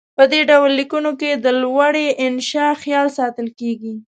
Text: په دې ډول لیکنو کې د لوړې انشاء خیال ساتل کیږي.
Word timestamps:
په 0.17 0.23
دې 0.31 0.41
ډول 0.49 0.71
لیکنو 0.79 1.11
کې 1.19 1.31
د 1.33 1.47
لوړې 1.61 2.07
انشاء 2.27 2.73
خیال 2.83 3.07
ساتل 3.17 3.47
کیږي. 3.59 3.95